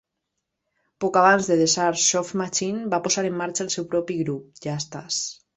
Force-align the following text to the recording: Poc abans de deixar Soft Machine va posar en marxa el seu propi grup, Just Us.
Poc 1.05 1.19
abans 1.21 1.49
de 1.51 1.57
deixar 1.59 1.89
Soft 2.05 2.37
Machine 2.43 2.89
va 2.95 3.03
posar 3.09 3.27
en 3.31 3.39
marxa 3.45 3.67
el 3.69 3.73
seu 3.77 3.89
propi 3.95 4.21
grup, 4.27 4.53
Just 4.69 5.03
Us. 5.03 5.25